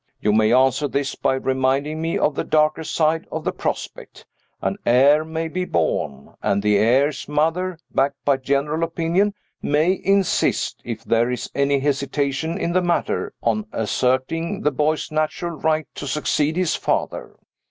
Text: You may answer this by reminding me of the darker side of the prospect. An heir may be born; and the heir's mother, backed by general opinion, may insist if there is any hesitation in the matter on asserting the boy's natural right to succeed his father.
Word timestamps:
You 0.19 0.33
may 0.33 0.51
answer 0.51 0.87
this 0.87 1.13
by 1.13 1.35
reminding 1.35 2.01
me 2.01 2.17
of 2.17 2.33
the 2.33 2.43
darker 2.43 2.83
side 2.83 3.27
of 3.31 3.43
the 3.43 3.51
prospect. 3.51 4.25
An 4.59 4.77
heir 4.83 5.23
may 5.23 5.47
be 5.47 5.63
born; 5.63 6.33
and 6.41 6.63
the 6.63 6.75
heir's 6.79 7.29
mother, 7.29 7.77
backed 7.93 8.25
by 8.25 8.37
general 8.37 8.83
opinion, 8.83 9.35
may 9.61 10.01
insist 10.03 10.81
if 10.83 11.03
there 11.03 11.29
is 11.29 11.51
any 11.53 11.77
hesitation 11.81 12.57
in 12.57 12.73
the 12.73 12.81
matter 12.81 13.33
on 13.43 13.67
asserting 13.71 14.61
the 14.61 14.71
boy's 14.71 15.11
natural 15.11 15.51
right 15.59 15.85
to 15.93 16.07
succeed 16.07 16.55
his 16.57 16.73
father. 16.73 17.35